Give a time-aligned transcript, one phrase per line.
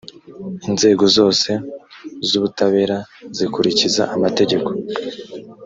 [0.69, 1.49] inzego zose
[2.27, 2.97] zubutabera
[3.37, 4.69] zikurikiza amategeko